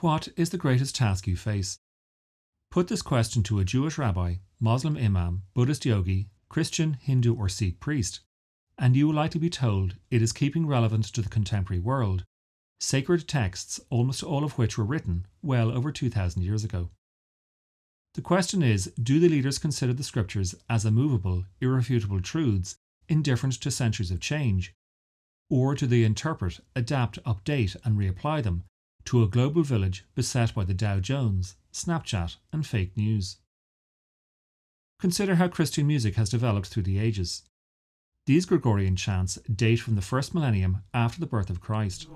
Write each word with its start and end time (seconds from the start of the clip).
What 0.00 0.28
is 0.36 0.50
the 0.50 0.58
greatest 0.58 0.94
task 0.94 1.26
you 1.26 1.38
face? 1.38 1.78
Put 2.70 2.88
this 2.88 3.00
question 3.00 3.42
to 3.44 3.60
a 3.60 3.64
Jewish 3.64 3.96
rabbi, 3.96 4.36
Muslim 4.60 4.94
imam, 4.98 5.44
Buddhist 5.54 5.86
yogi, 5.86 6.28
Christian, 6.50 6.98
Hindu, 7.00 7.34
or 7.34 7.48
Sikh 7.48 7.80
priest, 7.80 8.20
and 8.76 8.94
you 8.94 9.06
will 9.06 9.14
likely 9.14 9.40
be 9.40 9.48
told 9.48 9.94
it 10.10 10.20
is 10.20 10.34
keeping 10.34 10.66
relevant 10.66 11.06
to 11.06 11.22
the 11.22 11.30
contemporary 11.30 11.80
world, 11.80 12.24
sacred 12.78 13.26
texts, 13.26 13.80
almost 13.88 14.22
all 14.22 14.44
of 14.44 14.58
which 14.58 14.76
were 14.76 14.84
written 14.84 15.24
well 15.40 15.70
over 15.70 15.90
2,000 15.90 16.42
years 16.42 16.62
ago. 16.62 16.90
The 18.12 18.20
question 18.20 18.62
is 18.62 18.92
do 19.02 19.18
the 19.18 19.30
leaders 19.30 19.58
consider 19.58 19.94
the 19.94 20.04
scriptures 20.04 20.54
as 20.68 20.84
immovable, 20.84 21.46
irrefutable 21.58 22.20
truths 22.20 22.76
indifferent 23.08 23.54
to 23.62 23.70
centuries 23.70 24.10
of 24.10 24.20
change? 24.20 24.74
Or 25.48 25.74
do 25.74 25.86
they 25.86 26.04
interpret, 26.04 26.60
adapt, 26.74 27.22
update, 27.24 27.76
and 27.82 27.96
reapply 27.96 28.42
them 28.42 28.64
to 29.06 29.22
a 29.22 29.28
global 29.28 29.62
village 29.62 30.04
beset 30.14 30.54
by 30.54 30.64
the 30.64 30.74
Dow 30.74 30.98
Jones, 30.98 31.56
Snapchat, 31.72 32.36
and 32.52 32.66
fake 32.66 32.96
news? 32.96 33.36
Consider 34.98 35.36
how 35.36 35.48
Christian 35.48 35.86
music 35.86 36.16
has 36.16 36.30
developed 36.30 36.66
through 36.68 36.82
the 36.82 36.98
ages. 36.98 37.42
These 38.26 38.46
Gregorian 38.46 38.96
chants 38.96 39.36
date 39.54 39.76
from 39.76 39.94
the 39.94 40.02
first 40.02 40.34
millennium 40.34 40.82
after 40.92 41.20
the 41.20 41.26
birth 41.26 41.50
of 41.50 41.60
Christ. 41.60 42.08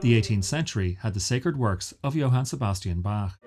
The 0.00 0.20
18th 0.20 0.44
century 0.44 0.98
had 1.00 1.14
the 1.14 1.20
sacred 1.20 1.56
works 1.56 1.94
of 2.02 2.16
Johann 2.16 2.44
Sebastian 2.44 3.00
Bach. 3.00 3.38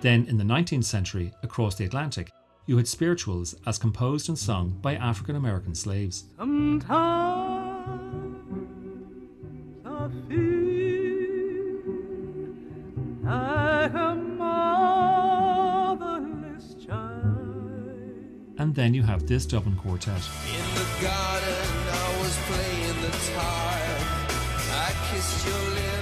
Then, 0.00 0.24
in 0.26 0.38
the 0.38 0.44
19th 0.44 0.84
century, 0.84 1.32
across 1.42 1.74
the 1.74 1.84
Atlantic, 1.84 2.30
you 2.64 2.78
had 2.78 2.88
spirituals 2.88 3.54
as 3.66 3.76
composed 3.78 4.30
and 4.30 4.38
sung 4.38 4.70
by 4.80 4.94
African 4.94 5.36
American 5.36 5.74
slaves. 5.74 6.24
And 6.38 6.82
then 18.74 18.94
you 18.94 19.02
have 19.02 19.26
this 19.26 19.44
Dublin 19.44 19.76
quartet. 19.76 20.22
In 20.46 20.74
the 20.74 20.86
garden, 21.02 21.66
I 21.92 22.16
was 22.20 22.36
playing 22.46 23.02
the 23.02 23.10
I 24.72 25.99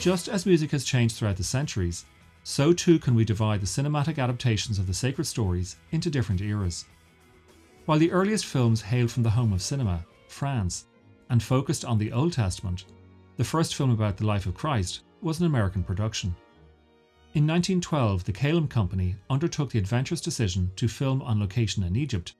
Just 0.00 0.28
as 0.28 0.46
music 0.46 0.70
has 0.70 0.84
changed 0.84 1.16
throughout 1.16 1.36
the 1.36 1.44
centuries, 1.44 2.04
so 2.44 2.72
too 2.72 3.00
can 3.00 3.16
we 3.16 3.24
divide 3.24 3.60
the 3.60 3.66
cinematic 3.66 4.16
adaptations 4.22 4.78
of 4.78 4.86
the 4.86 4.94
sacred 4.94 5.24
stories 5.24 5.76
into 5.90 6.08
different 6.08 6.40
eras. 6.40 6.84
While 7.84 7.98
the 7.98 8.12
earliest 8.12 8.46
films 8.46 8.80
hailed 8.80 9.10
from 9.10 9.24
the 9.24 9.30
home 9.30 9.52
of 9.52 9.60
cinema, 9.60 10.04
France, 10.28 10.86
and 11.30 11.42
focused 11.42 11.84
on 11.84 11.98
the 11.98 12.12
Old 12.12 12.32
Testament, 12.32 12.84
the 13.36 13.44
first 13.44 13.74
film 13.74 13.90
about 13.90 14.16
the 14.16 14.26
life 14.26 14.46
of 14.46 14.54
Christ, 14.54 15.00
was 15.20 15.40
an 15.40 15.46
American 15.46 15.82
production. 15.82 16.34
In 17.34 17.46
1912, 17.46 18.24
the 18.24 18.32
Kalem 18.32 18.70
Company 18.70 19.16
undertook 19.28 19.70
the 19.70 19.78
adventurous 19.78 20.20
decision 20.20 20.70
to 20.76 20.86
film 20.86 21.22
on 21.22 21.40
location 21.40 21.82
in 21.82 21.96
Egypt 21.96 22.34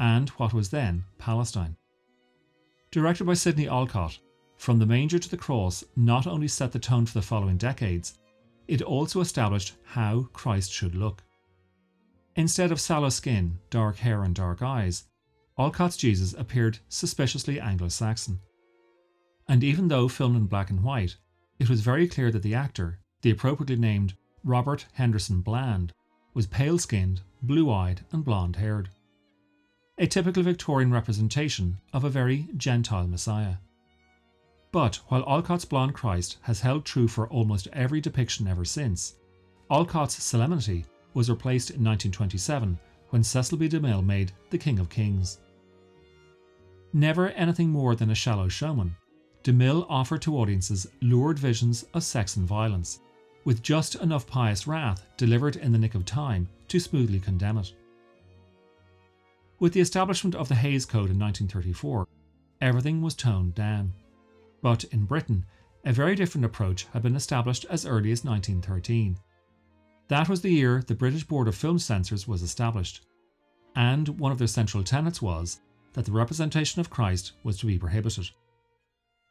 and 0.00 0.28
what 0.30 0.52
was 0.52 0.70
then 0.70 1.04
Palestine. 1.18 1.76
Directed 2.90 3.24
by 3.24 3.34
Sidney 3.34 3.68
Olcott, 3.68 4.18
From 4.56 4.78
the 4.78 4.86
Manger 4.86 5.18
to 5.18 5.28
the 5.28 5.36
Cross 5.36 5.84
not 5.96 6.26
only 6.26 6.48
set 6.48 6.72
the 6.72 6.78
tone 6.78 7.06
for 7.06 7.14
the 7.14 7.22
following 7.22 7.56
decades, 7.56 8.18
it 8.66 8.82
also 8.82 9.20
established 9.20 9.74
how 9.84 10.28
Christ 10.32 10.72
should 10.72 10.94
look. 10.94 11.22
Instead 12.36 12.72
of 12.72 12.80
sallow 12.80 13.10
skin, 13.10 13.58
dark 13.70 13.96
hair, 13.96 14.22
and 14.22 14.34
dark 14.34 14.62
eyes, 14.62 15.04
Olcott's 15.58 15.96
Jesus 15.96 16.34
appeared 16.34 16.78
suspiciously 16.88 17.60
Anglo 17.60 17.88
Saxon 17.88 18.40
and 19.48 19.62
even 19.62 19.88
though 19.88 20.08
filmed 20.08 20.36
in 20.36 20.46
black 20.46 20.70
and 20.70 20.82
white, 20.82 21.16
it 21.58 21.68
was 21.68 21.80
very 21.80 22.08
clear 22.08 22.30
that 22.30 22.42
the 22.42 22.54
actor, 22.54 22.98
the 23.22 23.30
appropriately 23.30 23.76
named 23.76 24.14
Robert 24.42 24.86
Henderson 24.94 25.40
Bland, 25.40 25.92
was 26.32 26.46
pale 26.46 26.78
skinned, 26.78 27.20
blue 27.42 27.70
eyed, 27.70 28.04
and 28.12 28.24
blonde 28.24 28.56
haired. 28.56 28.88
A 29.98 30.06
typical 30.06 30.42
Victorian 30.42 30.90
representation 30.90 31.78
of 31.92 32.04
a 32.04 32.10
very 32.10 32.48
Gentile 32.56 33.06
Messiah. 33.06 33.56
But 34.74 34.96
while 35.06 35.22
Olcott's 35.22 35.64
Blonde 35.64 35.94
Christ 35.94 36.38
has 36.40 36.60
held 36.60 36.84
true 36.84 37.06
for 37.06 37.28
almost 37.28 37.68
every 37.72 38.00
depiction 38.00 38.48
ever 38.48 38.64
since, 38.64 39.14
Olcott's 39.70 40.20
solemnity 40.20 40.84
was 41.14 41.30
replaced 41.30 41.70
in 41.70 41.84
1927 41.84 42.76
when 43.10 43.22
Cecil 43.22 43.56
B. 43.56 43.68
DeMille 43.68 44.04
made 44.04 44.32
The 44.50 44.58
King 44.58 44.80
of 44.80 44.88
Kings. 44.88 45.38
Never 46.92 47.28
anything 47.28 47.68
more 47.68 47.94
than 47.94 48.10
a 48.10 48.16
shallow 48.16 48.48
showman, 48.48 48.96
DeMille 49.44 49.86
offered 49.88 50.22
to 50.22 50.36
audiences 50.38 50.88
lurid 51.00 51.38
visions 51.38 51.84
of 51.94 52.02
sex 52.02 52.34
and 52.34 52.44
violence, 52.44 52.98
with 53.44 53.62
just 53.62 53.94
enough 53.94 54.26
pious 54.26 54.66
wrath 54.66 55.06
delivered 55.16 55.54
in 55.54 55.70
the 55.70 55.78
nick 55.78 55.94
of 55.94 56.04
time 56.04 56.48
to 56.66 56.80
smoothly 56.80 57.20
condemn 57.20 57.58
it. 57.58 57.72
With 59.60 59.72
the 59.72 59.80
establishment 59.80 60.34
of 60.34 60.48
the 60.48 60.56
Hays 60.56 60.84
Code 60.84 61.10
in 61.10 61.18
1934, 61.20 62.08
everything 62.60 63.02
was 63.02 63.14
toned 63.14 63.54
down. 63.54 63.92
But 64.64 64.84
in 64.84 65.04
Britain, 65.04 65.44
a 65.84 65.92
very 65.92 66.14
different 66.14 66.46
approach 66.46 66.86
had 66.94 67.02
been 67.02 67.16
established 67.16 67.66
as 67.68 67.84
early 67.84 68.10
as 68.12 68.24
1913. 68.24 69.18
That 70.08 70.26
was 70.26 70.40
the 70.40 70.48
year 70.48 70.82
the 70.86 70.94
British 70.94 71.24
Board 71.24 71.48
of 71.48 71.54
Film 71.54 71.78
Censors 71.78 72.26
was 72.26 72.40
established, 72.40 73.04
and 73.76 74.08
one 74.18 74.32
of 74.32 74.38
their 74.38 74.46
central 74.46 74.82
tenets 74.82 75.20
was 75.20 75.60
that 75.92 76.06
the 76.06 76.12
representation 76.12 76.80
of 76.80 76.88
Christ 76.88 77.32
was 77.42 77.58
to 77.58 77.66
be 77.66 77.78
prohibited. 77.78 78.30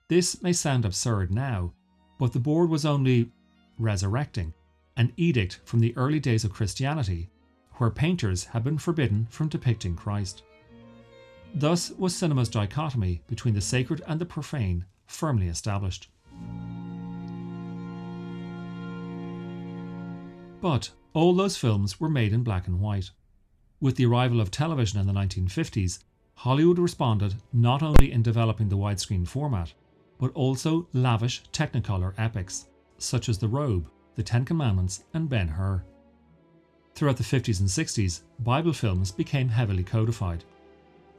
This 0.08 0.40
may 0.44 0.54
sound 0.54 0.86
absurd 0.86 1.32
now, 1.32 1.74
but 2.20 2.32
the 2.32 2.40
board 2.40 2.70
was 2.70 2.86
only 2.86 3.32
resurrecting 3.80 4.54
an 4.98 5.14
edict 5.18 5.62
from 5.66 5.80
the 5.80 5.98
early 5.98 6.20
days 6.20 6.46
of 6.46 6.54
Christianity, 6.54 7.32
where 7.78 7.90
painters 7.90 8.44
had 8.44 8.64
been 8.64 8.78
forbidden 8.78 9.26
from 9.32 9.48
depicting 9.48 9.96
Christ. 9.96 10.44
Thus 11.56 11.92
was 11.92 12.16
cinema's 12.16 12.50
dichotomy 12.50 13.22
between 13.28 13.54
the 13.54 13.62
sacred 13.62 14.02
and 14.08 14.20
the 14.20 14.26
profane 14.26 14.86
firmly 15.06 15.48
established. 15.48 16.10
But 20.62 20.90
all 21.14 21.36
those 21.36 21.58
films 21.58 22.00
were 22.00 22.10
made 22.10 22.34
in 22.34 22.44
black 22.44 22.68
and 22.68 22.80
white. 22.80 23.12
With 23.80 23.98
the 23.98 24.06
arrival 24.06 24.42
of 24.42 24.50
television 24.50 25.00
in 25.00 25.06
the 25.06 25.14
1950s, 25.14 26.00
Hollywood 26.36 26.80
responded 26.80 27.36
not 27.52 27.84
only 27.84 28.12
in 28.12 28.24
developing 28.24 28.70
the 28.70 28.78
widescreen 28.78 29.28
format, 29.28 29.74
but 30.18 30.32
also 30.34 30.88
lavish 30.94 31.44
Technicolor 31.52 32.14
epics, 32.18 32.68
such 32.98 33.30
as 33.30 33.38
The 33.38 33.48
Robe, 33.48 33.90
The 34.16 34.24
Ten 34.24 34.46
Commandments, 34.46 35.04
and 35.14 35.30
Ben 35.30 35.50
Hur. 35.50 35.84
Throughout 36.96 37.18
the 37.18 37.24
50s 37.24 37.60
and 37.60 37.70
60s, 37.70 38.22
Bible 38.40 38.74
films 38.74 39.12
became 39.12 39.50
heavily 39.50 39.84
codified. 39.84 40.46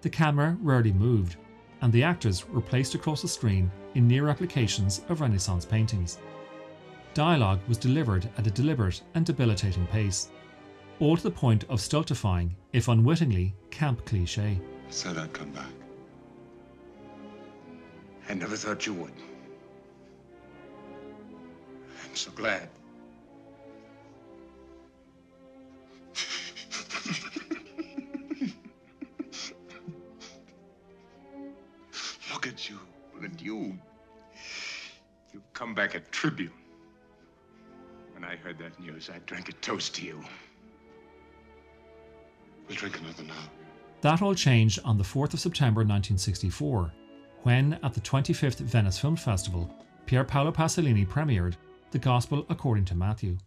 The 0.04 0.10
camera 0.10 0.59
rarely 0.60 0.92
moved, 0.92 1.37
and 1.81 1.91
the 1.91 2.03
actors 2.03 2.47
were 2.47 2.60
placed 2.60 2.94
across 2.94 3.22
the 3.22 3.28
screen 3.28 3.70
in 3.94 4.06
near 4.06 4.26
replications 4.26 5.00
of 5.09 5.22
Renaissance 5.22 5.65
paintings. 5.65 6.19
Dialogue 7.15 7.60
was 7.69 7.78
delivered 7.78 8.28
at 8.37 8.47
a 8.47 8.50
deliberate 8.50 9.00
and 9.14 9.25
debilitating 9.25 9.87
pace, 9.87 10.28
all 11.00 11.16
to 11.16 11.22
the 11.22 11.31
point 11.31 11.64
of 11.70 11.81
stultifying, 11.81 12.54
if 12.75 12.88
unwittingly, 12.88 13.54
camp 13.70 14.04
cliche. 14.04 14.60
I 14.60 14.91
said 14.91 15.16
I'd 15.16 15.32
come 15.32 15.53
back. 15.53 15.72
I 18.28 18.34
never 18.34 18.56
thought 18.56 18.84
you 18.84 18.93
would. 18.93 19.14
I'm 22.05 22.14
so 22.14 22.31
glad. 22.32 22.69
You. 33.54 33.78
You 35.32 35.42
come 35.52 35.74
back 35.74 35.94
a 35.94 36.00
tribune. 36.00 36.52
When 38.12 38.24
I 38.24 38.36
heard 38.36 38.58
that 38.58 38.78
news, 38.80 39.10
I 39.12 39.18
drank 39.26 39.48
a 39.48 39.52
toast 39.54 39.94
to 39.96 40.04
you. 40.04 40.22
We'll 42.68 42.76
drink 42.76 42.98
another 43.00 43.24
now. 43.24 43.34
That 44.00 44.22
all 44.22 44.34
changed 44.34 44.80
on 44.84 44.98
the 44.98 45.04
4th 45.04 45.34
of 45.34 45.40
September 45.40 45.80
1964 45.80 46.92
when, 47.42 47.78
at 47.82 47.92
the 47.92 48.00
25th 48.00 48.58
Venice 48.60 48.98
Film 48.98 49.16
Festival, 49.16 49.70
Pier 50.06 50.24
Paolo 50.24 50.52
Pasolini 50.52 51.06
premiered 51.06 51.54
The 51.90 51.98
Gospel 51.98 52.46
According 52.48 52.86
to 52.86 52.94
Matthew. 52.94 53.38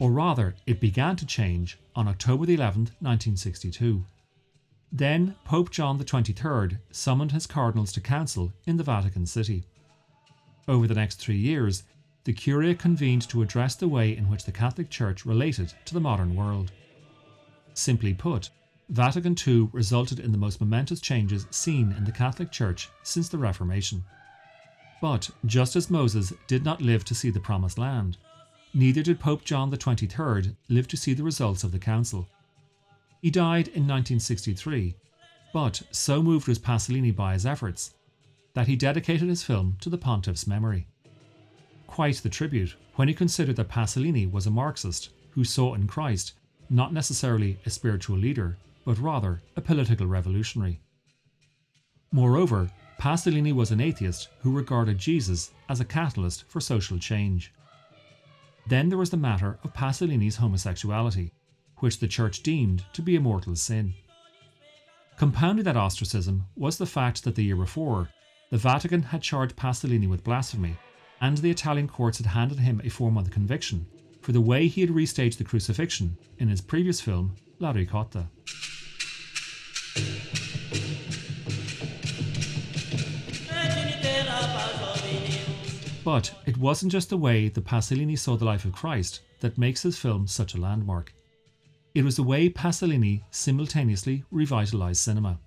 or 0.00 0.10
rather, 0.10 0.54
it 0.66 0.80
began 0.80 1.16
to 1.16 1.26
change 1.26 1.78
on 1.94 2.08
October 2.08 2.44
11, 2.44 2.82
1962. 3.00 4.04
Then 4.92 5.34
Pope 5.44 5.70
John 5.70 6.00
XXIII 6.00 6.78
summoned 6.90 7.32
his 7.32 7.46
cardinals 7.46 7.92
to 7.92 8.00
council 8.00 8.52
in 8.66 8.76
the 8.76 8.84
Vatican 8.84 9.26
City. 9.26 9.64
Over 10.68 10.86
the 10.86 10.94
next 10.94 11.16
three 11.16 11.36
years, 11.36 11.82
the 12.24 12.32
Curia 12.32 12.74
convened 12.74 13.28
to 13.28 13.42
address 13.42 13.76
the 13.76 13.88
way 13.88 14.16
in 14.16 14.28
which 14.28 14.44
the 14.44 14.52
Catholic 14.52 14.90
Church 14.90 15.24
related 15.24 15.72
to 15.84 15.94
the 15.94 16.00
modern 16.00 16.34
world. 16.34 16.72
Simply 17.74 18.14
put, 18.14 18.50
Vatican 18.88 19.36
II 19.46 19.68
resulted 19.72 20.20
in 20.20 20.32
the 20.32 20.38
most 20.38 20.60
momentous 20.60 21.00
changes 21.00 21.46
seen 21.50 21.92
in 21.92 22.04
the 22.04 22.12
Catholic 22.12 22.50
Church 22.50 22.88
since 23.02 23.28
the 23.28 23.38
Reformation. 23.38 24.04
But 25.02 25.30
just 25.44 25.76
as 25.76 25.90
Moses 25.90 26.32
did 26.46 26.64
not 26.64 26.80
live 26.80 27.04
to 27.04 27.14
see 27.14 27.30
the 27.30 27.40
Promised 27.40 27.78
Land, 27.78 28.16
neither 28.72 29.02
did 29.02 29.20
Pope 29.20 29.44
John 29.44 29.74
XXIII 29.74 30.56
live 30.68 30.88
to 30.88 30.96
see 30.96 31.14
the 31.14 31.22
results 31.22 31.64
of 31.64 31.72
the 31.72 31.78
Council. 31.78 32.28
He 33.26 33.32
died 33.32 33.66
in 33.66 33.88
1963, 33.88 34.94
but 35.52 35.82
so 35.90 36.22
moved 36.22 36.46
was 36.46 36.60
Pasolini 36.60 37.10
by 37.10 37.32
his 37.32 37.44
efforts 37.44 37.92
that 38.54 38.68
he 38.68 38.76
dedicated 38.76 39.28
his 39.28 39.42
film 39.42 39.76
to 39.80 39.90
the 39.90 39.98
pontiff's 39.98 40.46
memory. 40.46 40.86
Quite 41.88 42.18
the 42.18 42.28
tribute 42.28 42.76
when 42.94 43.08
he 43.08 43.14
considered 43.14 43.56
that 43.56 43.68
Pasolini 43.68 44.30
was 44.30 44.46
a 44.46 44.52
Marxist 44.52 45.08
who 45.30 45.42
saw 45.42 45.74
in 45.74 45.88
Christ 45.88 46.34
not 46.70 46.92
necessarily 46.92 47.58
a 47.66 47.70
spiritual 47.70 48.16
leader, 48.16 48.58
but 48.84 48.96
rather 48.96 49.42
a 49.56 49.60
political 49.60 50.06
revolutionary. 50.06 50.80
Moreover, 52.12 52.70
Pasolini 53.00 53.52
was 53.52 53.72
an 53.72 53.80
atheist 53.80 54.28
who 54.42 54.52
regarded 54.52 54.98
Jesus 54.98 55.50
as 55.68 55.80
a 55.80 55.84
catalyst 55.84 56.44
for 56.46 56.60
social 56.60 56.96
change. 56.96 57.52
Then 58.68 58.88
there 58.88 58.98
was 58.98 59.10
the 59.10 59.16
matter 59.16 59.58
of 59.64 59.74
Pasolini's 59.74 60.36
homosexuality, 60.36 61.32
which 61.78 61.98
the 61.98 62.08
Church 62.08 62.42
deemed 62.42 62.84
to 62.92 63.02
be 63.02 63.16
a 63.16 63.20
mortal 63.20 63.56
sin. 63.56 63.94
Compounding 65.16 65.64
that 65.64 65.76
ostracism 65.76 66.46
was 66.56 66.78
the 66.78 66.86
fact 66.86 67.24
that 67.24 67.34
the 67.34 67.44
year 67.44 67.56
before, 67.56 68.10
the 68.50 68.58
Vatican 68.58 69.02
had 69.02 69.22
charged 69.22 69.56
Pasolini 69.56 70.06
with 70.06 70.24
blasphemy, 70.24 70.76
and 71.20 71.38
the 71.38 71.50
Italian 71.50 71.88
courts 71.88 72.18
had 72.18 72.26
handed 72.26 72.58
him 72.58 72.80
a 72.84 72.90
four 72.90 73.10
month 73.10 73.30
conviction 73.30 73.86
for 74.20 74.32
the 74.32 74.40
way 74.40 74.66
he 74.66 74.80
had 74.80 74.90
restaged 74.90 75.38
the 75.38 75.44
crucifixion 75.44 76.16
in 76.38 76.48
his 76.48 76.60
previous 76.60 77.00
film, 77.00 77.34
La 77.58 77.70
Ricotta. 77.70 78.26
But 86.04 86.32
it 86.46 86.56
wasn't 86.56 86.92
just 86.92 87.10
the 87.10 87.16
way 87.16 87.48
that 87.48 87.64
Pasolini 87.64 88.16
saw 88.16 88.36
the 88.36 88.44
life 88.44 88.64
of 88.64 88.72
Christ 88.72 89.22
that 89.40 89.58
makes 89.58 89.82
his 89.82 89.98
film 89.98 90.28
such 90.28 90.54
a 90.54 90.60
landmark. 90.60 91.12
It 91.96 92.04
was 92.04 92.16
the 92.16 92.22
way 92.22 92.50
Pasolini 92.50 93.22
simultaneously 93.30 94.22
revitalized 94.30 95.00
cinema. 95.00 95.38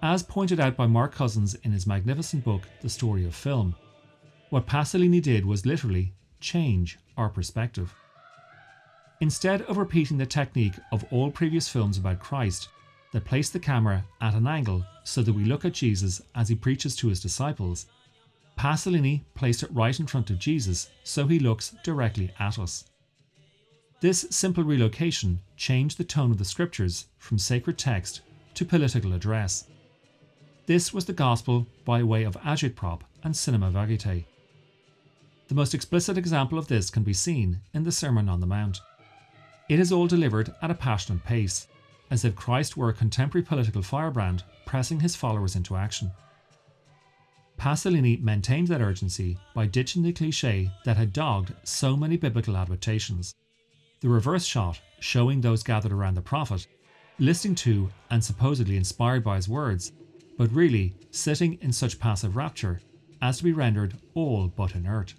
As 0.00 0.22
pointed 0.22 0.58
out 0.58 0.78
by 0.78 0.86
Mark 0.86 1.12
Cousins 1.12 1.54
in 1.56 1.72
his 1.72 1.86
magnificent 1.86 2.42
book, 2.42 2.62
The 2.80 2.88
Story 2.88 3.26
of 3.26 3.34
Film, 3.34 3.74
what 4.48 4.66
Pasolini 4.66 5.20
did 5.20 5.44
was 5.44 5.66
literally 5.66 6.14
change 6.40 6.98
our 7.18 7.28
perspective. 7.28 7.94
Instead 9.20 9.60
of 9.68 9.76
repeating 9.76 10.16
the 10.16 10.24
technique 10.24 10.78
of 10.90 11.04
all 11.10 11.30
previous 11.30 11.68
films 11.68 11.98
about 11.98 12.18
Christ 12.18 12.70
that 13.12 13.26
place 13.26 13.50
the 13.50 13.60
camera 13.60 14.06
at 14.22 14.32
an 14.32 14.46
angle 14.46 14.86
so 15.04 15.20
that 15.22 15.34
we 15.34 15.44
look 15.44 15.66
at 15.66 15.74
Jesus 15.74 16.22
as 16.34 16.48
he 16.48 16.54
preaches 16.54 16.96
to 16.96 17.08
his 17.08 17.20
disciples, 17.20 17.84
Pasolini 18.58 19.20
placed 19.34 19.62
it 19.62 19.74
right 19.74 20.00
in 20.00 20.06
front 20.06 20.30
of 20.30 20.38
Jesus 20.38 20.88
so 21.04 21.26
he 21.26 21.38
looks 21.38 21.74
directly 21.84 22.32
at 22.38 22.58
us. 22.58 22.84
This 24.00 24.26
simple 24.30 24.64
relocation 24.64 25.40
changed 25.58 25.98
the 25.98 26.04
tone 26.04 26.30
of 26.30 26.38
the 26.38 26.44
scriptures 26.46 27.06
from 27.18 27.38
sacred 27.38 27.76
text 27.76 28.22
to 28.54 28.64
political 28.64 29.12
address. 29.12 29.68
This 30.64 30.94
was 30.94 31.04
the 31.04 31.12
gospel 31.12 31.66
by 31.84 32.02
way 32.02 32.24
of 32.24 32.38
agitprop 32.38 33.02
and 33.22 33.36
cinema 33.36 33.70
verite. 33.70 34.24
The 35.48 35.54
most 35.54 35.74
explicit 35.74 36.16
example 36.16 36.56
of 36.56 36.68
this 36.68 36.88
can 36.88 37.02
be 37.02 37.12
seen 37.12 37.60
in 37.74 37.82
the 37.84 37.92
Sermon 37.92 38.30
on 38.30 38.40
the 38.40 38.46
Mount. 38.46 38.80
It 39.68 39.78
is 39.78 39.92
all 39.92 40.06
delivered 40.06 40.54
at 40.62 40.70
a 40.70 40.74
passionate 40.74 41.24
pace, 41.24 41.68
as 42.10 42.24
if 42.24 42.34
Christ 42.34 42.78
were 42.78 42.88
a 42.88 42.94
contemporary 42.94 43.44
political 43.44 43.82
firebrand 43.82 44.44
pressing 44.64 45.00
his 45.00 45.14
followers 45.14 45.56
into 45.56 45.76
action. 45.76 46.10
Pasolini 47.58 48.18
maintained 48.22 48.68
that 48.68 48.80
urgency 48.80 49.36
by 49.54 49.66
ditching 49.66 50.02
the 50.02 50.12
cliche 50.12 50.70
that 50.86 50.96
had 50.96 51.12
dogged 51.12 51.52
so 51.64 51.98
many 51.98 52.16
biblical 52.16 52.56
adaptations. 52.56 53.34
The 54.00 54.08
reverse 54.08 54.46
shot, 54.46 54.80
showing 54.98 55.40
those 55.40 55.62
gathered 55.62 55.92
around 55.92 56.14
the 56.14 56.22
prophet, 56.22 56.66
listening 57.18 57.54
to 57.56 57.90
and 58.10 58.24
supposedly 58.24 58.76
inspired 58.76 59.22
by 59.22 59.36
his 59.36 59.48
words, 59.48 59.92
but 60.38 60.50
really 60.52 60.94
sitting 61.10 61.58
in 61.60 61.72
such 61.72 62.00
passive 62.00 62.34
rapture 62.34 62.80
as 63.20 63.38
to 63.38 63.44
be 63.44 63.52
rendered 63.52 63.98
all 64.14 64.48
but 64.48 64.74
inert. 64.74 65.14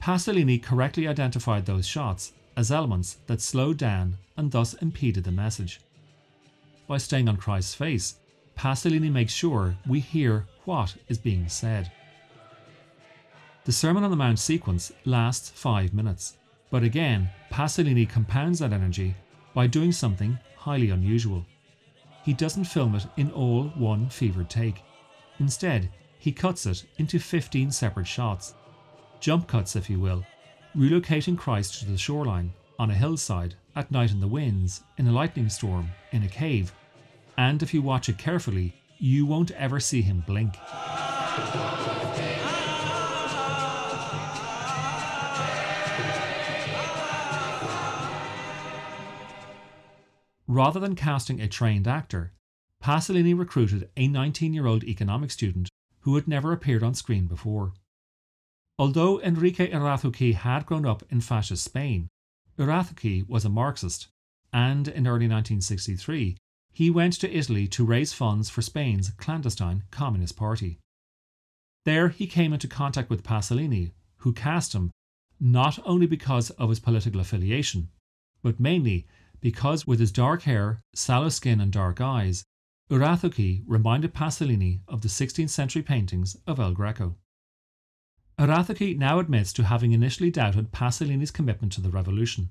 Pasolini 0.00 0.62
correctly 0.62 1.08
identified 1.08 1.64
those 1.64 1.86
shots 1.86 2.32
as 2.56 2.70
elements 2.70 3.18
that 3.26 3.40
slowed 3.40 3.78
down 3.78 4.18
and 4.36 4.50
thus 4.50 4.74
impeded 4.74 5.24
the 5.24 5.32
message. 5.32 5.80
By 6.86 6.98
staying 6.98 7.28
on 7.28 7.36
Christ's 7.36 7.74
face, 7.74 8.16
Pasolini 8.56 9.10
makes 9.10 9.32
sure 9.32 9.76
we 9.86 10.00
hear 10.00 10.46
what 10.64 10.94
is 11.08 11.16
being 11.16 11.48
said. 11.48 11.90
The 13.64 13.72
Sermon 13.72 14.04
on 14.04 14.10
the 14.10 14.16
Mount 14.16 14.38
sequence 14.38 14.92
lasts 15.04 15.50
five 15.50 15.94
minutes, 15.94 16.36
but 16.70 16.82
again, 16.82 17.28
Pasolini 17.50 18.08
compounds 18.08 18.60
that 18.60 18.72
energy 18.72 19.14
by 19.54 19.66
doing 19.66 19.92
something 19.92 20.38
highly 20.56 20.90
unusual. 20.90 21.44
He 22.22 22.32
doesn't 22.32 22.64
film 22.64 22.94
it 22.94 23.06
in 23.16 23.30
all 23.32 23.64
one 23.76 24.08
fevered 24.08 24.48
take. 24.48 24.82
Instead, 25.38 25.90
he 26.18 26.32
cuts 26.32 26.66
it 26.66 26.84
into 26.98 27.18
15 27.18 27.70
separate 27.70 28.06
shots, 28.06 28.54
jump 29.20 29.48
cuts, 29.48 29.74
if 29.74 29.88
you 29.88 29.98
will, 29.98 30.24
relocating 30.76 31.36
Christ 31.36 31.80
to 31.80 31.86
the 31.86 31.98
shoreline, 31.98 32.52
on 32.78 32.90
a 32.90 32.94
hillside, 32.94 33.54
at 33.74 33.90
night 33.90 34.10
in 34.10 34.20
the 34.20 34.28
winds, 34.28 34.82
in 34.98 35.06
a 35.06 35.12
lightning 35.12 35.48
storm, 35.48 35.90
in 36.12 36.22
a 36.22 36.28
cave, 36.28 36.72
and 37.36 37.62
if 37.62 37.72
you 37.72 37.82
watch 37.82 38.08
it 38.08 38.18
carefully, 38.18 38.74
you 38.98 39.24
won't 39.24 39.50
ever 39.52 39.80
see 39.80 40.02
him 40.02 40.22
blink. 40.26 40.54
Rather 50.50 50.80
than 50.80 50.96
casting 50.96 51.40
a 51.40 51.46
trained 51.46 51.86
actor, 51.86 52.32
Pasolini 52.82 53.38
recruited 53.38 53.88
a 53.96 54.08
19 54.08 54.52
year 54.52 54.66
old 54.66 54.82
economics 54.82 55.34
student 55.34 55.68
who 56.00 56.16
had 56.16 56.26
never 56.26 56.50
appeared 56.50 56.82
on 56.82 56.92
screen 56.92 57.28
before. 57.28 57.72
Although 58.76 59.20
Enrique 59.20 59.70
Irazoqui 59.70 60.34
had 60.34 60.66
grown 60.66 60.84
up 60.84 61.04
in 61.08 61.20
fascist 61.20 61.62
Spain, 61.62 62.08
Irazoqui 62.58 63.28
was 63.28 63.44
a 63.44 63.48
Marxist, 63.48 64.08
and 64.52 64.88
in 64.88 65.06
early 65.06 65.28
1963 65.28 66.36
he 66.72 66.90
went 66.90 67.12
to 67.12 67.32
Italy 67.32 67.68
to 67.68 67.86
raise 67.86 68.12
funds 68.12 68.50
for 68.50 68.60
Spain's 68.60 69.10
clandestine 69.10 69.84
Communist 69.92 70.36
Party. 70.36 70.80
There 71.84 72.08
he 72.08 72.26
came 72.26 72.52
into 72.52 72.66
contact 72.66 73.08
with 73.08 73.22
Pasolini, 73.22 73.92
who 74.16 74.32
cast 74.32 74.74
him 74.74 74.90
not 75.38 75.78
only 75.86 76.08
because 76.08 76.50
of 76.50 76.70
his 76.70 76.80
political 76.80 77.20
affiliation, 77.20 77.90
but 78.42 78.58
mainly 78.58 79.06
because 79.40 79.86
with 79.86 80.00
his 80.00 80.12
dark 80.12 80.42
hair, 80.42 80.82
sallow 80.94 81.28
skin, 81.28 81.60
and 81.60 81.72
dark 81.72 82.00
eyes, 82.00 82.44
Irazoqui 82.90 83.62
reminded 83.66 84.12
Pasolini 84.12 84.80
of 84.88 85.02
the 85.02 85.08
16th 85.08 85.50
century 85.50 85.82
paintings 85.82 86.36
of 86.46 86.58
El 86.58 86.72
Greco. 86.72 87.16
Irazoqui 88.38 88.96
now 88.98 89.18
admits 89.18 89.52
to 89.52 89.64
having 89.64 89.92
initially 89.92 90.30
doubted 90.30 90.72
Pasolini's 90.72 91.30
commitment 91.30 91.72
to 91.74 91.80
the 91.80 91.90
revolution. 91.90 92.50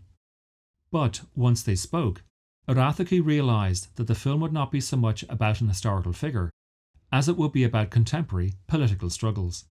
But 0.92 1.22
once 1.36 1.62
they 1.62 1.76
spoke, 1.76 2.24
Irazoqui 2.68 3.24
realised 3.26 3.96
that 3.96 4.08
the 4.08 4.16
film 4.16 4.40
would 4.42 4.54
not 4.54 4.72
be 4.72 4.80
so 4.80 4.96
much 4.96 5.24
about 5.30 5.62
an 5.62 5.68
historical 5.68 6.14
figure 6.14 6.52
as 7.12 7.28
it 7.28 7.38
would 7.38 7.52
be 7.52 7.64
about 7.64 7.90
contemporary 7.90 8.54
political 8.68 9.10
struggles. 9.10 9.66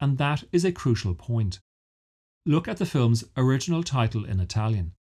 And 0.00 0.18
that 0.18 0.44
is 0.52 0.64
a 0.64 0.72
crucial 0.72 1.14
point. 1.14 1.60
Look 2.44 2.66
at 2.66 2.78
the 2.78 2.86
film's 2.86 3.24
original 3.36 3.84
title 3.84 4.24
in 4.24 4.40
Italian. 4.40 4.94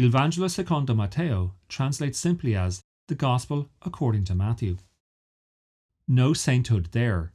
Il 0.00 0.08
Vangelo 0.08 0.48
secondo 0.48 0.94
Matteo 0.94 1.52
translates 1.68 2.18
simply 2.18 2.56
as 2.56 2.80
the 3.08 3.14
Gospel 3.14 3.68
according 3.82 4.24
to 4.24 4.34
Matthew. 4.34 4.78
No 6.08 6.32
sainthood 6.32 6.92
there. 6.92 7.34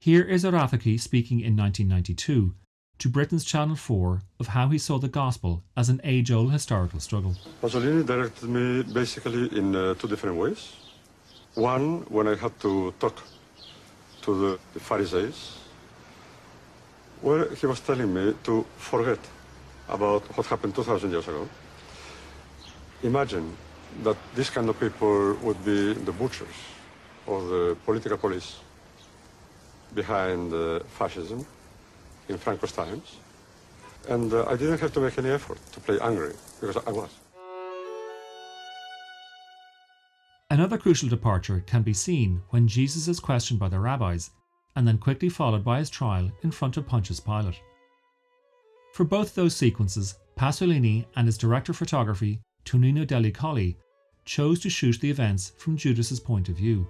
Here 0.00 0.22
is 0.22 0.42
Irazoqui 0.42 0.98
speaking 0.98 1.40
in 1.40 1.54
1992 1.54 2.54
to 2.96 3.08
Britain's 3.10 3.44
Channel 3.44 3.76
4 3.76 4.22
of 4.40 4.46
how 4.46 4.68
he 4.68 4.78
saw 4.78 4.98
the 4.98 5.08
gospel 5.08 5.64
as 5.76 5.90
an 5.90 6.00
age 6.02 6.30
old 6.30 6.50
historical 6.50 6.98
struggle. 6.98 7.36
Pasolini 7.60 8.06
directed 8.06 8.48
me 8.48 8.82
basically 8.82 9.54
in 9.54 9.76
uh, 9.76 9.92
two 9.96 10.08
different 10.08 10.38
ways. 10.38 10.72
One, 11.56 12.06
when 12.08 12.26
I 12.26 12.36
had 12.36 12.58
to 12.60 12.94
talk 12.98 13.22
to 14.22 14.40
the, 14.40 14.58
the 14.72 14.80
Pharisees, 14.80 15.58
where 17.20 17.54
he 17.54 17.66
was 17.66 17.80
telling 17.80 18.14
me 18.14 18.34
to 18.44 18.64
forget 18.78 19.18
about 19.90 20.22
what 20.38 20.46
happened 20.46 20.74
2,000 20.74 21.10
years 21.10 21.28
ago. 21.28 21.46
Imagine 23.06 23.56
that 24.02 24.16
these 24.34 24.50
kind 24.50 24.68
of 24.68 24.78
people 24.80 25.34
would 25.44 25.64
be 25.64 25.92
the 25.92 26.10
butchers 26.10 26.58
or 27.28 27.40
the 27.40 27.76
political 27.84 28.18
police 28.18 28.56
behind 29.94 30.52
uh, 30.52 30.80
fascism 30.98 31.46
in 32.28 32.36
Franco's 32.36 32.72
times. 32.72 33.18
And 34.08 34.32
uh, 34.32 34.44
I 34.48 34.56
didn't 34.56 34.80
have 34.80 34.92
to 34.94 35.00
make 35.00 35.16
any 35.18 35.30
effort 35.30 35.58
to 35.72 35.78
play 35.80 36.00
angry, 36.00 36.34
because 36.60 36.78
I 36.84 36.90
was. 36.90 37.10
Another 40.50 40.76
crucial 40.76 41.08
departure 41.08 41.62
can 41.64 41.82
be 41.82 41.94
seen 41.94 42.42
when 42.50 42.66
Jesus 42.66 43.06
is 43.06 43.20
questioned 43.20 43.60
by 43.60 43.68
the 43.68 43.78
rabbis 43.78 44.30
and 44.74 44.86
then 44.86 44.98
quickly 44.98 45.28
followed 45.28 45.64
by 45.64 45.78
his 45.78 45.90
trial 45.90 46.28
in 46.42 46.50
front 46.50 46.76
of 46.76 46.88
Pontius 46.88 47.20
Pilate. 47.20 47.60
For 48.94 49.04
both 49.04 49.36
those 49.36 49.54
sequences, 49.54 50.16
Pasolini 50.36 51.04
and 51.14 51.26
his 51.26 51.38
director 51.38 51.70
of 51.70 51.78
photography, 51.78 52.40
Tonino 52.66 53.06
Delli 53.06 53.32
Colli, 53.32 53.78
chose 54.24 54.58
to 54.60 54.68
shoot 54.68 55.00
the 55.00 55.10
events 55.10 55.52
from 55.56 55.76
Judas's 55.76 56.20
point 56.20 56.48
of 56.48 56.56
view. 56.56 56.86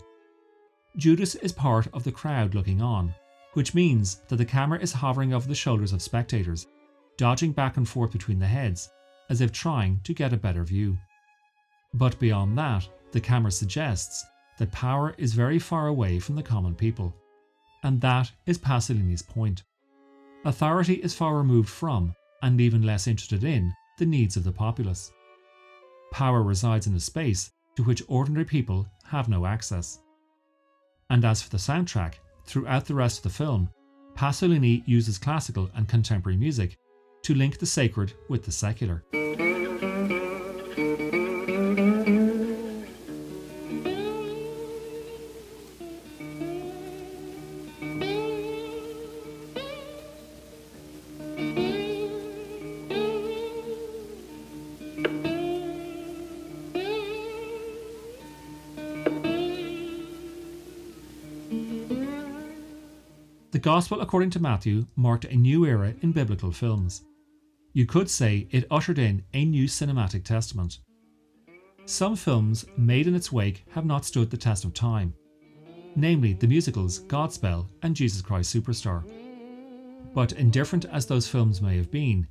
Judas 0.97 1.35
is 1.37 1.52
part 1.52 1.87
of 1.92 2.02
the 2.02 2.11
crowd 2.11 2.54
looking 2.54 2.80
on, 2.80 3.14
which 3.52 3.75
means 3.75 4.23
that 4.28 4.37
the 4.37 4.45
camera 4.45 4.80
is 4.80 4.92
hovering 4.92 5.35
over 5.35 5.47
the 5.47 5.54
shoulders 5.54 5.92
of 5.92 6.00
spectators, 6.00 6.66
dodging 7.18 7.52
back 7.52 7.76
and 7.76 7.87
forth 7.87 8.11
between 8.11 8.38
the 8.38 8.47
heads, 8.47 8.90
as 9.28 9.42
if 9.42 9.52
trying 9.52 10.00
to 10.04 10.14
get 10.14 10.33
a 10.33 10.38
better 10.38 10.64
view. 10.64 10.97
But 11.92 12.18
beyond 12.18 12.56
that, 12.56 12.88
the 13.12 13.21
camera 13.21 13.50
suggests 13.50 14.25
that 14.59 14.73
power 14.73 15.14
is 15.18 15.35
very 15.35 15.59
far 15.59 15.88
away 15.88 16.18
from 16.18 16.37
the 16.37 16.42
common 16.42 16.75
people. 16.75 17.14
And 17.83 18.00
that 18.00 18.33
is 18.47 18.59
Pasolini's 18.59 19.23
point. 19.23 19.62
Authority 20.45 20.95
is 20.95 21.14
far 21.14 21.37
removed 21.37 21.68
from, 21.68 22.14
and 22.42 22.61
even 22.61 22.83
less 22.83 23.06
interested 23.06 23.45
in, 23.45 23.73
the 23.99 24.06
needs 24.06 24.37
of 24.37 24.45
the 24.45 24.52
populace. 24.52 25.12
Power 26.10 26.42
resides 26.42 26.86
in 26.86 26.94
a 26.94 27.00
space 27.00 27.50
to 27.76 27.82
which 27.82 28.02
ordinary 28.08 28.44
people 28.44 28.86
have 29.04 29.28
no 29.28 29.46
access. 29.46 30.00
And 31.10 31.25
as 31.25 31.42
for 31.42 31.50
the 31.50 31.56
soundtrack, 31.56 32.14
throughout 32.44 32.86
the 32.86 32.94
rest 32.94 33.18
of 33.18 33.22
the 33.25 33.36
film, 33.36 33.70
Pasolini 34.14 34.82
uses 34.86 35.18
classical 35.18 35.70
and 35.75 35.88
contemporary 35.88 36.38
music 36.38 36.78
to 37.22 37.34
link 37.34 37.58
the 37.58 37.66
sacred 37.66 38.14
with 38.28 38.44
the 38.44 38.52
secular. 38.52 39.04
Gospel 63.76 64.00
according 64.00 64.30
to 64.30 64.40
Matthew 64.40 64.87
marked 64.97 65.26
a 65.26 65.37
new 65.37 65.66
era 65.66 65.92
in 66.00 66.11
biblical 66.11 66.50
films. 66.50 67.02
You 67.75 67.85
could 67.85 68.09
say 68.09 68.49
it 68.50 68.64
ushered 68.71 68.99
in 68.99 69.23
a 69.35 69.45
new 69.45 69.66
cinematic 69.66 70.25
testament. 70.25 70.78
Some 71.85 72.16
films 72.16 72.64
made 72.78 73.06
in 73.06 73.14
its 73.14 73.30
wake 73.30 73.66
have 73.73 73.85
not 73.85 74.06
stood 74.06 74.30
the 74.30 74.37
test 74.38 74.64
of 74.64 74.73
time, 74.73 75.12
namely 75.95 76.33
the 76.33 76.47
musicals 76.47 77.00
Godspell 77.00 77.68
and 77.83 77.95
Jesus 77.95 78.23
Christ 78.23 78.56
Superstar. 78.56 79.04
But 80.14 80.33
indifferent 80.33 80.87
as 80.87 81.04
those 81.04 81.28
films 81.28 81.61
may 81.61 81.76
have 81.76 81.90
been, 81.90 82.26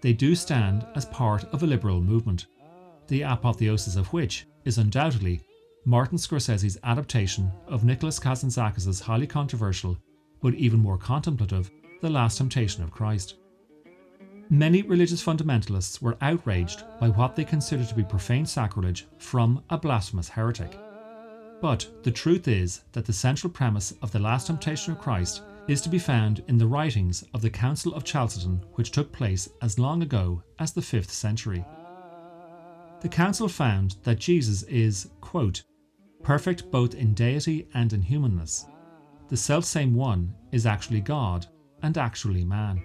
they 0.00 0.12
do 0.12 0.34
stand 0.34 0.84
as 0.96 1.04
part 1.04 1.44
of 1.52 1.62
a 1.62 1.66
liberal 1.68 2.00
movement, 2.00 2.46
the 3.06 3.22
apotheosis 3.22 3.94
of 3.94 4.12
which 4.12 4.48
is 4.64 4.78
undoubtedly 4.78 5.42
Martin 5.84 6.18
Scorsese's 6.18 6.76
adaptation 6.82 7.52
of 7.68 7.84
Nicholas 7.84 8.18
Kazantzakis' 8.18 9.00
highly 9.00 9.28
controversial 9.28 9.96
but 10.40 10.54
even 10.54 10.80
more 10.80 10.98
contemplative 10.98 11.70
The 12.00 12.10
Last 12.10 12.38
Temptation 12.38 12.82
of 12.82 12.90
Christ. 12.90 13.34
Many 14.50 14.82
religious 14.82 15.22
fundamentalists 15.22 16.00
were 16.00 16.16
outraged 16.20 16.84
by 16.98 17.08
what 17.08 17.36
they 17.36 17.44
considered 17.44 17.88
to 17.88 17.94
be 17.94 18.04
profane 18.04 18.46
sacrilege 18.46 19.06
from 19.18 19.62
a 19.68 19.76
blasphemous 19.76 20.28
heretic. 20.28 20.78
But 21.60 21.86
the 22.02 22.10
truth 22.10 22.48
is 22.48 22.82
that 22.92 23.04
the 23.04 23.12
central 23.12 23.52
premise 23.52 23.92
of 24.00 24.10
The 24.10 24.20
Last 24.20 24.46
Temptation 24.46 24.92
of 24.92 25.00
Christ 25.00 25.42
is 25.66 25.82
to 25.82 25.90
be 25.90 25.98
found 25.98 26.42
in 26.48 26.56
the 26.56 26.66
writings 26.66 27.24
of 27.34 27.42
the 27.42 27.50
Council 27.50 27.92
of 27.94 28.04
Chalcedon, 28.04 28.64
which 28.74 28.90
took 28.90 29.12
place 29.12 29.50
as 29.60 29.78
long 29.78 30.02
ago 30.02 30.42
as 30.58 30.72
the 30.72 30.80
5th 30.80 31.10
century. 31.10 31.64
The 33.00 33.08
council 33.08 33.48
found 33.48 33.96
that 34.02 34.18
Jesus 34.18 34.62
is, 34.62 35.10
quote, 35.20 35.62
perfect 36.22 36.70
both 36.70 36.94
in 36.94 37.12
deity 37.12 37.68
and 37.74 37.92
in 37.92 38.02
humanness. 38.02 38.66
The 39.28 39.36
selfsame 39.36 39.92
one 39.92 40.34
is 40.52 40.64
actually 40.64 41.02
God 41.02 41.46
and 41.82 41.98
actually 41.98 42.46
man. 42.46 42.82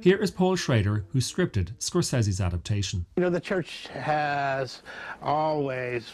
Here 0.00 0.16
is 0.16 0.30
Paul 0.30 0.54
Schrader, 0.54 1.04
who 1.10 1.18
scripted 1.18 1.76
Scorsese's 1.78 2.40
adaptation. 2.40 3.04
You 3.16 3.22
know, 3.24 3.30
the 3.30 3.40
church 3.40 3.88
has 3.88 4.82
always 5.20 6.06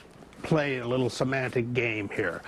played 0.42 0.80
a 0.80 0.88
little 0.88 1.11
semantic 1.11 1.75
game 1.75 2.09
here. 2.09 2.40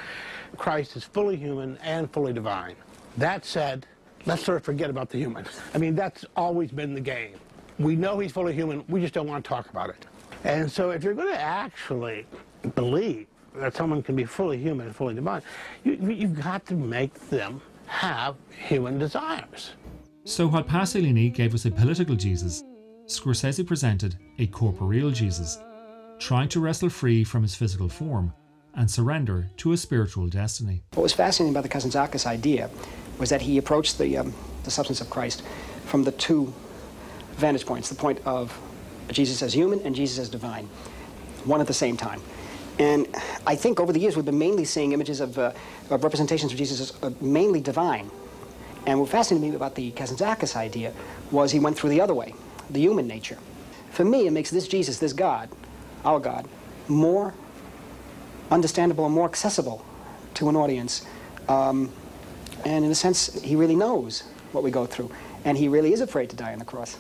Christ 0.57 0.97
is 0.97 1.05
fully 1.05 1.37
human 1.37 1.77
and 1.79 2.11
fully 2.11 2.33
divine. 2.33 2.75
That 3.19 3.45
said, 3.45 3.87
let's 4.25 4.43
sort 4.43 4.57
of 4.57 4.65
forget 4.65 4.89
about 4.89 5.11
the 5.11 5.19
human. 5.19 5.45
I 5.75 5.79
mean, 5.79 5.95
that's 5.95 6.25
always 6.37 6.71
been 6.71 6.95
the 6.95 7.03
game. 7.03 7.37
We 7.79 7.97
know 7.97 8.19
he's 8.19 8.33
fully 8.33 8.55
human, 8.55 8.83
we 8.89 9.03
just 9.03 9.13
don't 9.13 9.27
want 9.27 9.45
to 9.45 9.49
talk 9.49 9.69
about 9.69 9.91
it. 9.91 10.07
And 10.45 10.73
so 10.73 10.91
if 10.91 11.05
you're 11.05 11.15
going 11.15 11.33
to 11.33 11.41
actually 11.41 12.25
believe 12.75 13.27
that 13.57 13.75
someone 13.75 14.03
can 14.03 14.17
be 14.17 14.25
fully 14.25 14.59
human 14.59 14.87
and 14.87 14.97
fully 14.97 15.15
divine, 15.15 15.43
you, 15.85 15.95
you've 15.95 16.41
got 16.41 16.67
to 16.67 16.75
make 16.75 17.15
them 17.29 17.61
have 17.87 18.37
human 18.69 18.99
desires. 18.99 19.73
So 20.25 20.47
while 20.47 20.63
Pasolini 20.63 21.33
gave 21.33 21.55
us 21.55 21.65
a 21.65 21.71
political 21.71 22.15
Jesus, 22.15 22.63
Scorsese 23.07 23.67
presented 23.67 24.17
a 24.39 24.47
corporeal 24.47 25.11
Jesus, 25.11 25.59
trying 26.19 26.49
to 26.51 26.61
wrestle 26.61 26.91
free 26.91 27.25
from 27.25 27.43
his 27.43 27.55
physical 27.55 27.89
form 27.89 28.33
and 28.75 28.89
surrender 28.89 29.51
to 29.57 29.73
a 29.73 29.77
spiritual 29.77 30.29
destiny. 30.29 30.83
What 30.95 31.03
was 31.03 31.13
fascinating 31.13 31.53
about 31.53 31.65
the 31.65 31.69
Kazantzakis 31.69 32.27
idea 32.27 32.71
was 33.19 33.31
that 33.31 33.43
he 33.43 33.59
approached 33.59 33.99
the, 33.99 34.19
um, 34.19 34.33
the 34.63 34.71
substance 34.71 35.01
of 35.01 35.11
Christ 35.11 35.43
from 35.87 36.05
the 36.05 36.13
two 36.13 36.53
vantage 37.33 37.67
points 37.67 37.89
the 37.89 37.95
point 37.95 38.21
of 38.25 38.57
Jesus 39.11 39.43
as 39.43 39.53
human 39.53 39.81
and 39.81 39.95
Jesus 39.95 40.19
as 40.19 40.29
divine, 40.29 40.69
one 41.45 41.61
at 41.61 41.67
the 41.67 41.75
same 41.75 41.97
time. 41.97 42.21
And 42.79 43.07
I 43.47 43.57
think 43.57 43.81
over 43.81 43.93
the 43.93 44.01
years 44.01 44.17
we've 44.17 44.25
been 44.25 44.39
mainly 44.39 44.65
seeing 44.65 44.93
images 44.93 45.21
of, 45.21 45.39
uh, 45.39 45.53
of 45.91 46.03
representations 46.03 46.53
of 46.53 46.59
Jesus 46.59 46.81
as 46.81 47.03
uh, 47.03 47.11
mainly 47.21 47.61
divine. 47.61 48.11
And 48.87 48.99
what 48.99 49.11
fascinated 49.11 49.51
me 49.51 49.55
about 49.55 49.75
the 49.75 49.91
Kazantzakis 49.93 50.57
idea 50.57 50.93
was 51.31 51.53
he 51.53 51.59
went 51.59 51.77
through 51.77 51.91
the 51.91 52.01
other 52.01 52.15
way, 52.15 52.35
the 52.71 52.81
human 52.81 53.07
nature. 53.07 53.39
For 53.91 54.05
me, 54.05 54.27
it 54.27 54.31
makes 54.31 54.51
this 54.51 54.67
Jesus, 54.67 54.99
this 54.99 55.13
God, 55.13 55.51
our 56.05 56.19
God, 56.19 56.49
more 56.89 57.35
understandable 58.51 59.05
and 59.05 59.15
more 59.15 59.27
accessible 59.27 59.85
to 60.35 60.49
an 60.49 60.57
audience. 60.57 61.07
Um, 61.49 61.93
and 62.65 62.85
in 62.85 62.91
a 62.91 62.95
sense, 62.95 63.41
he 63.43 63.57
really 63.57 63.77
knows 63.77 64.23
what 64.53 64.65
we 64.65 64.71
go 64.71 64.87
through. 64.87 65.11
And 65.45 65.57
he 65.57 65.69
really 65.69 65.93
is 65.93 66.01
afraid 66.01 66.31
to 66.31 66.37
die 66.37 66.53
on 66.53 66.59
the 66.59 66.65
cross. 66.65 66.99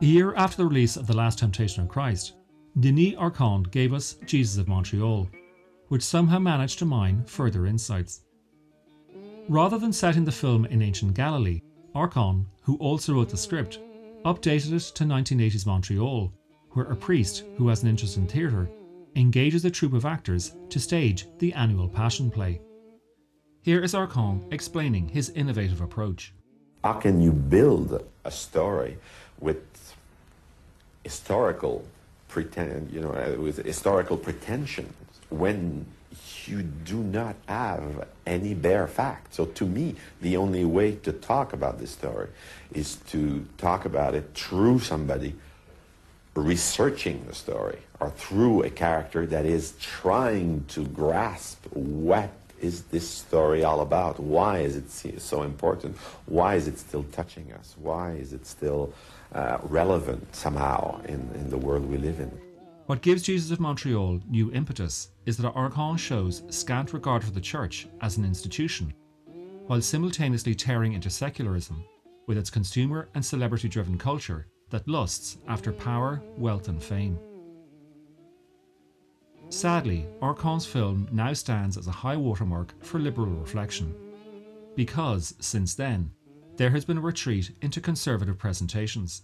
A 0.00 0.04
year 0.04 0.34
after 0.34 0.58
the 0.58 0.66
release 0.66 0.96
of 0.96 1.06
The 1.06 1.16
Last 1.16 1.38
Temptation 1.38 1.82
of 1.82 1.88
Christ, 1.88 2.34
Denis 2.78 3.14
Arcand 3.14 3.70
gave 3.70 3.94
us 3.94 4.18
Jesus 4.26 4.58
of 4.58 4.68
Montreal, 4.68 5.30
which 5.88 6.02
somehow 6.02 6.38
managed 6.38 6.78
to 6.80 6.84
mine 6.84 7.24
further 7.24 7.64
insights. 7.64 8.20
Rather 9.48 9.78
than 9.78 9.94
setting 9.94 10.26
the 10.26 10.32
film 10.32 10.66
in 10.66 10.82
ancient 10.82 11.14
Galilee, 11.14 11.62
Arcand, 11.94 12.44
who 12.60 12.76
also 12.76 13.14
wrote 13.14 13.30
the 13.30 13.36
script, 13.36 13.78
updated 14.26 14.72
it 14.72 14.94
to 14.94 15.04
1980s 15.04 15.64
Montreal, 15.64 16.30
where 16.72 16.84
a 16.86 16.96
priest 16.96 17.44
who 17.56 17.68
has 17.68 17.82
an 17.82 17.88
interest 17.88 18.18
in 18.18 18.26
theatre 18.26 18.68
engages 19.14 19.64
a 19.64 19.70
troupe 19.70 19.94
of 19.94 20.04
actors 20.04 20.54
to 20.68 20.78
stage 20.78 21.26
the 21.38 21.54
annual 21.54 21.88
Passion 21.88 22.30
Play. 22.30 22.60
Here 23.62 23.82
is 23.82 23.94
Arcand 23.94 24.52
explaining 24.52 25.08
his 25.08 25.30
innovative 25.30 25.80
approach. 25.80 26.34
How 26.84 26.92
can 26.92 27.22
you 27.22 27.32
build 27.32 28.04
a 28.24 28.30
story 28.30 28.98
with 29.40 29.94
historical 31.04 31.82
pretend, 32.28 32.90
you 32.90 33.00
know, 33.00 33.10
uh, 33.10 33.40
with 33.40 33.64
historical 33.64 34.16
pretensions 34.16 34.94
when 35.28 35.86
you 36.46 36.62
do 36.62 37.02
not 37.02 37.34
have 37.46 38.06
any 38.26 38.54
bare 38.54 38.86
facts. 38.86 39.36
So 39.36 39.46
to 39.46 39.66
me, 39.66 39.96
the 40.20 40.36
only 40.36 40.64
way 40.64 40.96
to 40.96 41.12
talk 41.12 41.52
about 41.52 41.78
this 41.78 41.90
story 41.90 42.28
is 42.72 42.96
to 43.08 43.46
talk 43.58 43.84
about 43.84 44.14
it 44.14 44.30
through 44.34 44.80
somebody 44.80 45.34
researching 46.34 47.24
the 47.26 47.34
story 47.34 47.78
or 47.98 48.10
through 48.10 48.62
a 48.62 48.70
character 48.70 49.26
that 49.26 49.46
is 49.46 49.72
trying 49.80 50.64
to 50.68 50.84
grasp 50.86 51.64
what 51.72 52.30
is 52.60 52.82
this 52.84 53.08
story 53.08 53.64
all 53.64 53.80
about? 53.80 54.18
Why 54.18 54.58
is 54.58 54.76
it 54.76 55.20
so 55.20 55.42
important? 55.42 55.96
Why 56.26 56.54
is 56.54 56.68
it 56.68 56.78
still 56.78 57.04
touching 57.12 57.52
us? 57.52 57.74
Why 57.78 58.12
is 58.12 58.32
it 58.32 58.46
still 58.46 58.92
uh, 59.34 59.58
relevant 59.62 60.34
somehow 60.34 61.00
in, 61.04 61.30
in 61.34 61.50
the 61.50 61.58
world 61.58 61.84
we 61.84 61.98
live 61.98 62.20
in? 62.20 62.30
What 62.86 63.02
gives 63.02 63.22
Jesus 63.22 63.50
of 63.50 63.58
Montreal 63.58 64.20
new 64.28 64.52
impetus 64.52 65.08
is 65.26 65.36
that 65.38 65.54
Arcand 65.54 65.98
shows 65.98 66.42
scant 66.50 66.92
regard 66.92 67.24
for 67.24 67.32
the 67.32 67.40
church 67.40 67.88
as 68.00 68.16
an 68.16 68.24
institution, 68.24 68.94
while 69.66 69.82
simultaneously 69.82 70.54
tearing 70.54 70.92
into 70.92 71.10
secularism 71.10 71.84
with 72.26 72.38
its 72.38 72.50
consumer 72.50 73.08
and 73.14 73.24
celebrity 73.24 73.68
driven 73.68 73.98
culture 73.98 74.46
that 74.70 74.86
lusts 74.86 75.38
after 75.48 75.72
power, 75.72 76.22
wealth, 76.36 76.68
and 76.68 76.82
fame. 76.82 77.18
Sadly, 79.48 80.06
Arcand's 80.20 80.66
film 80.66 81.08
now 81.12 81.32
stands 81.32 81.76
as 81.76 81.86
a 81.86 81.92
high 81.92 82.16
watermark 82.16 82.74
for 82.82 82.98
liberal 82.98 83.34
reflection. 83.34 83.94
Because, 84.74 85.34
since 85.40 85.74
then, 85.74 86.10
there 86.56 86.70
has 86.70 86.84
been 86.84 86.98
a 86.98 87.02
retreat 87.02 87.50
into 87.60 87.80
conservative 87.80 88.38
presentations, 88.38 89.22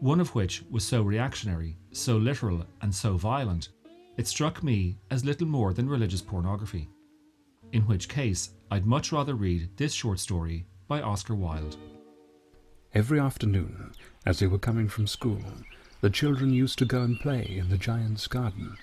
one 0.00 0.20
of 0.20 0.34
which 0.34 0.62
was 0.70 0.84
so 0.84 1.02
reactionary, 1.02 1.76
so 1.92 2.16
literal, 2.16 2.64
and 2.82 2.94
so 2.94 3.16
violent, 3.16 3.70
it 4.16 4.28
struck 4.28 4.62
me 4.62 4.98
as 5.10 5.24
little 5.24 5.46
more 5.46 5.72
than 5.72 5.88
religious 5.88 6.20
pornography. 6.20 6.88
In 7.72 7.82
which 7.82 8.08
case, 8.08 8.50
I'd 8.70 8.86
much 8.86 9.12
rather 9.12 9.34
read 9.34 9.76
this 9.76 9.92
short 9.92 10.20
story 10.20 10.66
by 10.86 11.00
Oscar 11.00 11.34
Wilde. 11.34 11.76
Every 12.92 13.18
afternoon, 13.18 13.92
as 14.24 14.38
they 14.38 14.46
were 14.46 14.58
coming 14.58 14.88
from 14.88 15.08
school, 15.08 15.42
the 16.00 16.10
children 16.10 16.52
used 16.52 16.78
to 16.78 16.84
go 16.84 17.02
and 17.02 17.18
play 17.18 17.56
in 17.58 17.68
the 17.70 17.78
giant's 17.78 18.28
garden. 18.28 18.76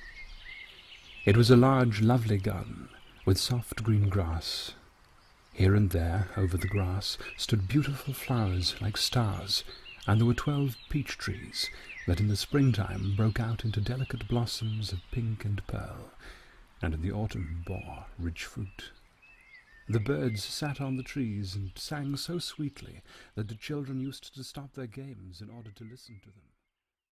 It 1.23 1.37
was 1.37 1.51
a 1.51 1.55
large, 1.55 2.01
lovely 2.01 2.37
garden, 2.37 2.89
with 3.25 3.37
soft 3.37 3.83
green 3.83 4.09
grass. 4.09 4.73
Here 5.53 5.75
and 5.75 5.89
there, 5.89 6.29
over 6.37 6.57
the 6.57 6.67
grass, 6.67 7.17
stood 7.37 7.67
beautiful 7.67 8.13
flowers 8.13 8.75
like 8.81 8.97
stars, 8.97 9.63
and 10.07 10.19
there 10.19 10.25
were 10.25 10.33
twelve 10.33 10.77
peach 10.89 11.17
trees 11.17 11.69
that 12.07 12.19
in 12.19 12.29
the 12.29 12.37
springtime 12.37 13.15
broke 13.15 13.39
out 13.39 13.65
into 13.65 13.81
delicate 13.81 14.27
blossoms 14.27 14.91
of 14.91 14.99
pink 15.11 15.43
and 15.45 15.65
pearl, 15.67 16.11
and 16.81 16.93
in 16.93 17.01
the 17.01 17.11
autumn 17.11 17.63
bore 17.67 18.05
rich 18.17 18.45
fruit. 18.45 18.91
The 19.89 19.99
birds 19.99 20.43
sat 20.43 20.79
on 20.79 20.95
the 20.95 21.03
trees 21.03 21.53
and 21.53 21.71
sang 21.75 22.15
so 22.15 22.39
sweetly 22.39 23.01
that 23.35 23.49
the 23.49 23.55
children 23.55 23.99
used 23.99 24.33
to 24.33 24.43
stop 24.43 24.73
their 24.73 24.87
games 24.87 25.41
in 25.41 25.49
order 25.49 25.71
to 25.71 25.83
listen 25.83 26.19
to 26.23 26.29
them. 26.29 26.50